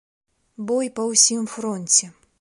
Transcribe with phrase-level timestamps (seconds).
[0.71, 2.13] Бой па ўсім фронце.